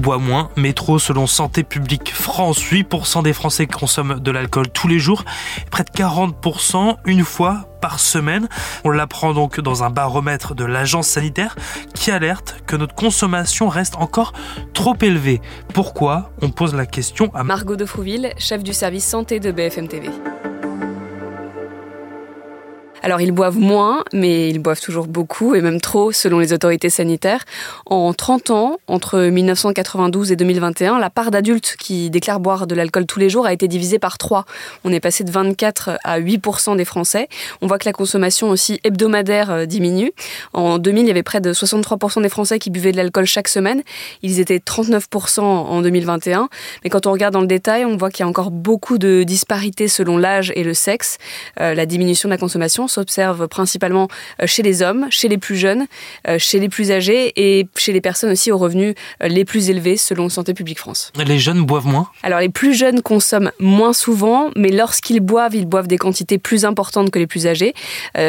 boit 0.00 0.18
moins, 0.18 0.50
mais 0.56 0.72
trop 0.72 0.98
selon 0.98 1.26
Santé 1.26 1.62
publique 1.62 2.12
France. 2.12 2.60
8% 2.60 3.22
des 3.22 3.32
Français 3.32 3.66
consomment 3.66 4.18
de 4.18 4.30
l'alcool 4.30 4.68
tous 4.70 4.88
les 4.88 4.98
jours, 4.98 5.24
près 5.70 5.84
de 5.84 5.90
40% 5.90 6.96
une 7.04 7.24
fois 7.24 7.68
par 7.80 8.00
semaine. 8.00 8.48
On 8.84 8.90
l'apprend 8.90 9.32
donc 9.32 9.60
dans 9.60 9.84
un 9.84 9.90
baromètre 9.90 10.54
de 10.54 10.64
l'agence 10.64 11.08
sanitaire 11.08 11.56
qui 11.94 12.10
alerte 12.10 12.62
que 12.66 12.76
notre 12.76 12.94
consommation 12.94 13.68
reste 13.68 13.96
encore 13.96 14.32
trop 14.74 14.96
élevée. 15.00 15.40
Pourquoi? 15.74 16.30
On 16.42 16.50
pose 16.50 16.74
la 16.74 16.86
question 16.86 17.30
à 17.34 17.44
Margot 17.44 17.76
de 17.76 17.84
Frouville, 17.84 18.32
chef 18.38 18.62
du 18.62 18.72
service 18.72 19.04
santé 19.04 19.40
de 19.40 19.52
BFM 19.52 19.88
TV. 19.88 20.10
Alors 23.10 23.22
ils 23.22 23.32
boivent 23.32 23.58
moins, 23.58 24.04
mais 24.12 24.50
ils 24.50 24.60
boivent 24.60 24.80
toujours 24.80 25.08
beaucoup 25.08 25.56
et 25.56 25.62
même 25.62 25.80
trop 25.80 26.12
selon 26.12 26.38
les 26.38 26.52
autorités 26.52 26.90
sanitaires. 26.90 27.44
En 27.86 28.14
30 28.14 28.50
ans, 28.50 28.78
entre 28.86 29.18
1992 29.18 30.30
et 30.30 30.36
2021, 30.36 31.00
la 31.00 31.10
part 31.10 31.32
d'adultes 31.32 31.74
qui 31.76 32.08
déclarent 32.08 32.38
boire 32.38 32.68
de 32.68 32.76
l'alcool 32.76 33.06
tous 33.06 33.18
les 33.18 33.28
jours 33.28 33.46
a 33.46 33.52
été 33.52 33.66
divisée 33.66 33.98
par 33.98 34.16
3. 34.16 34.44
On 34.84 34.92
est 34.92 35.00
passé 35.00 35.24
de 35.24 35.30
24 35.32 35.98
à 36.04 36.20
8% 36.20 36.76
des 36.76 36.84
Français. 36.84 37.26
On 37.62 37.66
voit 37.66 37.78
que 37.78 37.86
la 37.86 37.92
consommation 37.92 38.48
aussi 38.48 38.78
hebdomadaire 38.84 39.50
euh, 39.50 39.66
diminue. 39.66 40.12
En 40.52 40.78
2000, 40.78 41.02
il 41.02 41.08
y 41.08 41.10
avait 41.10 41.24
près 41.24 41.40
de 41.40 41.52
63% 41.52 42.22
des 42.22 42.28
Français 42.28 42.60
qui 42.60 42.70
buvaient 42.70 42.92
de 42.92 42.96
l'alcool 42.96 43.24
chaque 43.24 43.48
semaine. 43.48 43.82
Ils 44.22 44.38
étaient 44.38 44.58
39% 44.58 45.40
en 45.40 45.82
2021. 45.82 46.48
Mais 46.84 46.90
quand 46.90 47.08
on 47.08 47.10
regarde 47.10 47.34
dans 47.34 47.40
le 47.40 47.48
détail, 47.48 47.84
on 47.84 47.96
voit 47.96 48.10
qu'il 48.10 48.22
y 48.22 48.24
a 48.24 48.28
encore 48.28 48.52
beaucoup 48.52 48.98
de 48.98 49.24
disparités 49.24 49.88
selon 49.88 50.16
l'âge 50.16 50.52
et 50.54 50.62
le 50.62 50.74
sexe. 50.74 51.18
Euh, 51.60 51.74
la 51.74 51.86
diminution 51.86 52.28
de 52.28 52.34
la 52.34 52.38
consommation 52.38 52.86
s'observe 53.00 53.48
principalement 53.48 54.08
euh, 54.42 54.46
chez 54.46 54.62
les 54.62 54.82
hommes, 54.82 55.06
chez 55.10 55.28
les 55.28 55.38
plus 55.38 55.56
jeunes, 55.56 55.86
euh, 56.28 56.38
chez 56.38 56.58
les 56.58 56.68
plus 56.68 56.92
âgés 56.92 57.32
et 57.36 57.66
chez 57.76 57.92
les 57.92 58.02
personnes 58.02 58.30
aussi 58.30 58.52
aux 58.52 58.58
revenus 58.58 58.94
euh, 59.22 59.28
les 59.28 59.46
plus 59.46 59.70
élevés 59.70 59.96
selon 59.96 60.28
Santé 60.28 60.52
publique 60.52 60.78
France. 60.78 61.10
Les 61.16 61.38
jeunes 61.38 61.62
boivent 61.62 61.86
moins? 61.86 62.08
Alors 62.22 62.40
les 62.40 62.50
plus 62.50 62.74
jeunes 62.74 63.00
consomment 63.00 63.52
moins 63.58 63.94
souvent, 63.94 64.50
mais 64.54 64.70
lorsqu'ils 64.70 65.20
boivent, 65.20 65.54
ils 65.54 65.66
boivent 65.66 65.86
des 65.86 65.96
quantités 65.96 66.36
plus 66.36 66.64
importantes 66.66 67.10
que 67.10 67.18
les 67.18 67.26
plus 67.26 67.46
âgés. 67.46 67.74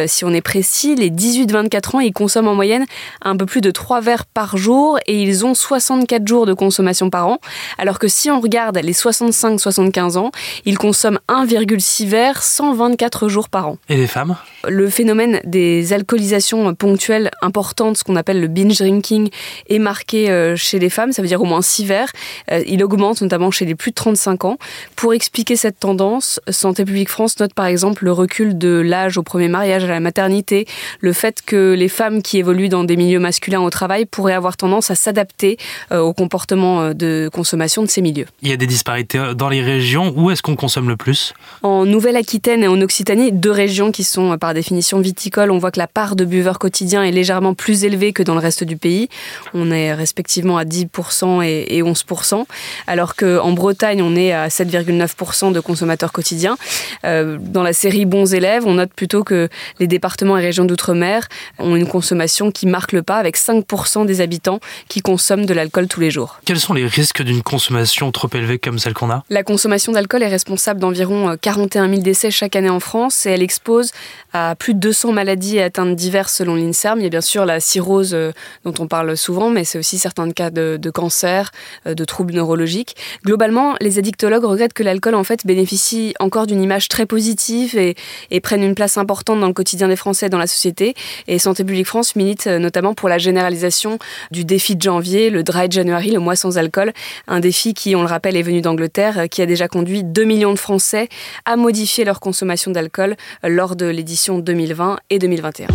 si 0.07 0.23
on 0.23 0.33
est 0.33 0.41
précis, 0.41 0.95
les 0.95 1.09
18-24 1.09 1.95
ans, 1.95 1.99
ils 1.99 2.13
consomment 2.13 2.47
en 2.47 2.55
moyenne 2.55 2.85
un 3.21 3.35
peu 3.35 3.45
plus 3.45 3.61
de 3.61 3.71
3 3.71 4.01
verres 4.01 4.25
par 4.25 4.57
jour 4.57 4.99
et 5.07 5.21
ils 5.21 5.45
ont 5.45 5.53
64 5.53 6.27
jours 6.27 6.45
de 6.45 6.53
consommation 6.53 7.09
par 7.09 7.27
an. 7.27 7.39
Alors 7.77 7.99
que 7.99 8.07
si 8.07 8.29
on 8.31 8.39
regarde 8.39 8.77
les 8.77 8.93
65-75 8.93 10.17
ans, 10.17 10.31
ils 10.65 10.77
consomment 10.77 11.19
1,6 11.27 12.07
verres 12.07 12.43
124 12.43 13.27
jours 13.27 13.49
par 13.49 13.67
an. 13.67 13.77
Et 13.89 13.97
les 13.97 14.07
femmes? 14.07 14.35
Le 14.67 14.89
phénomène 14.89 15.39
des 15.43 15.93
alcoolisations 15.93 16.73
ponctuelles 16.75 17.31
importantes, 17.41 17.97
ce 17.97 18.03
qu'on 18.03 18.15
appelle 18.15 18.39
le 18.39 18.47
binge 18.47 18.77
drinking, 18.77 19.29
est 19.69 19.79
marqué 19.79 20.29
euh, 20.29 20.55
chez 20.55 20.79
les 20.79 20.89
femmes, 20.89 21.11
ça 21.11 21.21
veut 21.21 21.27
dire 21.27 21.41
au 21.41 21.45
moins 21.45 21.61
6 21.61 21.85
verres. 21.85 22.11
Euh, 22.51 22.63
il 22.67 22.83
augmente 22.83 23.21
notamment 23.21 23.51
chez 23.51 23.65
les 23.65 23.75
plus 23.75 23.91
de 23.91 23.95
35 23.95 24.45
ans. 24.45 24.57
Pour 24.95 25.13
expliquer 25.13 25.55
cette 25.55 25.79
tendance, 25.79 26.39
Santé 26.49 26.85
publique 26.85 27.09
France 27.09 27.39
note 27.39 27.53
par 27.53 27.65
exemple 27.65 28.05
le 28.05 28.11
recul 28.11 28.57
de 28.57 28.69
l'âge 28.69 29.17
au 29.17 29.23
premier 29.23 29.47
mariage, 29.47 29.83
à 29.83 29.87
la 29.87 29.99
maternité, 29.99 30.67
le 30.99 31.13
fait 31.13 31.41
que 31.45 31.73
les 31.73 31.89
femmes 31.89 32.21
qui 32.21 32.37
évoluent 32.37 32.69
dans 32.69 32.83
des 32.83 32.97
milieux 32.97 33.19
masculins 33.19 33.61
au 33.61 33.69
travail 33.69 34.05
pourraient 34.05 34.33
avoir 34.33 34.57
tendance 34.57 34.91
à 34.91 34.95
s'adapter 34.95 35.57
euh, 35.91 35.99
au 35.99 36.13
comportement 36.13 36.93
de 36.93 37.29
consommation 37.33 37.83
de 37.83 37.87
ces 37.87 38.01
milieux. 38.01 38.25
Il 38.41 38.49
y 38.49 38.53
a 38.53 38.57
des 38.57 38.67
disparités 38.67 39.33
dans 39.35 39.49
les 39.49 39.61
régions. 39.61 40.13
Où 40.15 40.31
est-ce 40.31 40.41
qu'on 40.41 40.55
consomme 40.55 40.89
le 40.89 40.97
plus? 40.97 41.33
En 41.63 41.85
Nouvelle-Aquitaine 41.85 42.63
et 42.63 42.67
en 42.67 42.79
Occitanie, 42.81 43.31
deux 43.31 43.51
régions 43.51 43.91
qui 43.91 44.03
sont 44.03 44.37
par 44.37 44.50
définition 44.53 44.99
viticole, 44.99 45.51
on 45.51 45.57
voit 45.57 45.71
que 45.71 45.79
la 45.79 45.87
part 45.87 46.15
de 46.15 46.25
buveurs 46.25 46.59
quotidiens 46.59 47.03
est 47.03 47.11
légèrement 47.11 47.53
plus 47.53 47.83
élevée 47.83 48.13
que 48.13 48.23
dans 48.23 48.33
le 48.33 48.39
reste 48.39 48.63
du 48.63 48.77
pays. 48.77 49.09
On 49.53 49.71
est 49.71 49.93
respectivement 49.93 50.57
à 50.57 50.63
10% 50.63 51.43
et 51.43 51.81
11%, 51.81 52.45
alors 52.87 53.15
qu'en 53.15 53.51
Bretagne, 53.51 54.01
on 54.01 54.15
est 54.15 54.31
à 54.31 54.47
7,9% 54.47 55.51
de 55.51 55.59
consommateurs 55.59 56.11
quotidiens. 56.11 56.57
Euh, 57.05 57.37
dans 57.39 57.63
la 57.63 57.73
série 57.73 58.05
Bons 58.05 58.33
élèves, 58.33 58.65
on 58.65 58.75
note 58.75 58.93
plutôt 58.93 59.23
que 59.23 59.49
les 59.79 59.87
départements 59.87 60.37
et 60.37 60.41
régions 60.41 60.65
d'outre-mer 60.65 61.27
ont 61.59 61.75
une 61.75 61.87
consommation 61.87 62.51
qui 62.51 62.67
marque 62.67 62.91
le 62.91 63.03
pas, 63.03 63.17
avec 63.17 63.37
5% 63.37 64.05
des 64.05 64.21
habitants 64.21 64.59
qui 64.87 65.01
consomment 65.01 65.45
de 65.45 65.53
l'alcool 65.53 65.87
tous 65.87 65.99
les 65.99 66.11
jours. 66.11 66.39
Quels 66.45 66.59
sont 66.59 66.73
les 66.73 66.85
risques 66.85 67.21
d'une 67.21 67.43
consommation 67.43 68.11
trop 68.11 68.29
élevée 68.33 68.59
comme 68.59 68.79
celle 68.79 68.93
qu'on 68.93 69.09
a? 69.09 69.23
La 69.29 69.43
consommation 69.43 69.91
d'alcool 69.91 70.23
est 70.23 70.27
responsable 70.27 70.79
d'environ 70.79 71.35
41 71.39 71.89
000 71.89 72.01
décès 72.01 72.31
chaque 72.31 72.55
année 72.55 72.69
en 72.69 72.79
France 72.79 73.25
et 73.25 73.31
elle 73.31 73.41
expose 73.41 73.91
à 74.33 74.40
plus 74.57 74.73
de 74.73 74.79
200 74.79 75.11
maladies 75.11 75.57
et 75.57 75.63
atteintes 75.63 75.95
diverses 75.95 76.33
selon 76.33 76.55
l'INSERM. 76.55 76.99
Il 76.99 77.03
y 77.03 77.05
a 77.05 77.09
bien 77.09 77.21
sûr 77.21 77.45
la 77.45 77.59
cirrhose 77.59 78.13
euh, 78.13 78.31
dont 78.65 78.73
on 78.79 78.87
parle 78.87 79.15
souvent, 79.17 79.49
mais 79.49 79.63
c'est 79.63 79.77
aussi 79.77 79.97
certains 79.97 80.29
cas 80.31 80.49
de, 80.49 80.77
cancer, 80.93 81.51
euh, 81.87 81.93
de 81.93 82.05
troubles 82.05 82.33
neurologiques. 82.33 82.95
Globalement, 83.25 83.75
les 83.81 83.99
addictologues 83.99 84.43
regrettent 84.43 84.73
que 84.73 84.83
l'alcool 84.83 85.15
en 85.15 85.23
fait 85.23 85.45
bénéficie 85.45 86.13
encore 86.19 86.47
d'une 86.47 86.61
image 86.61 86.87
très 86.87 87.05
positive 87.05 87.77
et, 87.77 87.95
prenne 88.41 88.63
une 88.63 88.73
place 88.73 88.97
importante 88.97 89.39
dans 89.39 89.47
le 89.47 89.53
quotidien 89.53 89.87
des 89.87 89.95
Français 89.95 90.25
et 90.25 90.29
dans 90.29 90.39
la 90.39 90.47
société. 90.47 90.95
Et 91.27 91.37
Santé 91.37 91.63
publique 91.63 91.85
France 91.85 92.15
milite 92.15 92.47
euh, 92.47 92.57
notamment 92.57 92.93
pour 92.95 93.07
la 93.07 93.17
généralisation 93.17 93.99
du 94.31 94.45
défi 94.45 94.75
de 94.75 94.81
janvier, 94.81 95.29
le 95.29 95.43
Dry 95.43 95.69
January, 95.69 96.11
le 96.11 96.19
mois 96.19 96.35
sans 96.35 96.57
alcool, 96.57 96.91
un 97.27 97.39
défi 97.39 97.73
qui, 97.73 97.95
on 97.95 98.01
le 98.01 98.07
rappelle, 98.07 98.35
est 98.35 98.41
venu 98.41 98.61
d'Angleterre, 98.61 99.29
qui 99.29 99.41
a 99.41 99.45
déjà 99.45 99.67
conduit 99.67 100.03
2 100.03 100.23
millions 100.23 100.53
de 100.53 100.59
Français 100.59 101.07
à 101.45 101.55
modifier 101.55 102.03
leur 102.03 102.19
consommation 102.19 102.71
d'alcool 102.71 103.15
lors 103.43 103.75
de 103.75 103.85
l'édition 103.85 104.30
2020 104.39 104.97
et 105.09 105.19
2021. 105.19 105.67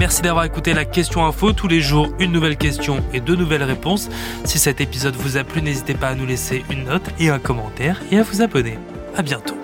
Merci 0.00 0.22
d'avoir 0.22 0.44
écouté 0.44 0.72
la 0.72 0.86
question 0.86 1.26
info. 1.26 1.52
Tous 1.52 1.68
les 1.68 1.80
jours, 1.80 2.08
une 2.18 2.32
nouvelle 2.32 2.56
question 2.56 3.00
et 3.12 3.20
deux 3.20 3.36
nouvelles 3.36 3.62
réponses. 3.62 4.08
Si 4.44 4.58
cet 4.58 4.80
épisode 4.80 5.14
vous 5.14 5.36
a 5.36 5.44
plu, 5.44 5.60
n'hésitez 5.60 5.92
pas 5.92 6.08
à 6.08 6.14
nous 6.14 6.24
laisser 6.24 6.64
une 6.70 6.84
note 6.84 7.02
et 7.18 7.28
un 7.28 7.38
commentaire 7.38 8.00
et 8.10 8.16
à 8.16 8.22
vous 8.22 8.40
abonner. 8.40 8.78
À 9.14 9.20
bientôt. 9.20 9.56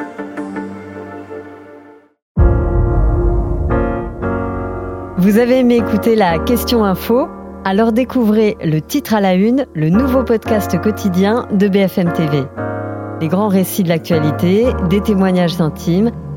Vous 5.16 5.38
avez 5.38 5.60
aimé 5.60 5.76
écouter 5.76 6.14
la 6.16 6.38
question 6.38 6.84
info? 6.84 7.28
Alors 7.64 7.92
découvrez 7.92 8.58
le 8.62 8.80
titre 8.80 9.14
à 9.14 9.22
la 9.22 9.34
une, 9.34 9.64
le 9.74 9.88
nouveau 9.88 10.22
podcast 10.22 10.78
quotidien 10.80 11.48
de 11.50 11.66
BFM 11.66 12.12
TV. 12.12 12.42
Les 13.22 13.28
grands 13.28 13.48
récits 13.48 13.82
de 13.82 13.88
l'actualité, 13.88 14.66
des 14.90 15.00
témoignages 15.00 15.60
intimes 15.62 16.10